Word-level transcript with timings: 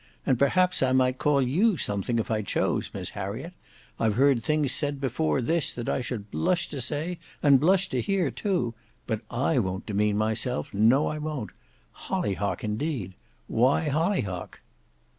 And 0.25 0.39
perhaps 0.39 0.81
I 0.81 0.93
might 0.93 1.19
call 1.19 1.43
you 1.43 1.77
something 1.77 2.17
if 2.17 2.31
I 2.31 2.41
chose, 2.41 2.89
Miss 2.91 3.11
Harriet; 3.11 3.53
I've 3.99 4.15
heard 4.15 4.41
things 4.41 4.71
said 4.71 4.99
before 4.99 5.43
this, 5.43 5.73
that 5.75 5.87
I 5.87 6.01
should 6.01 6.31
blush 6.31 6.67
to 6.69 6.81
say, 6.81 7.19
and 7.43 7.59
blush 7.59 7.87
to 7.89 8.01
hear 8.01 8.31
too. 8.31 8.73
But 9.05 9.21
I 9.29 9.59
won't 9.59 9.85
demean 9.85 10.17
myself, 10.17 10.73
no 10.73 11.05
I 11.05 11.19
won't. 11.19 11.51
Holly 11.91 12.33
hock, 12.33 12.63
indeed! 12.63 13.13
Why 13.45 13.89
holly 13.89 14.21
hock?" 14.21 14.61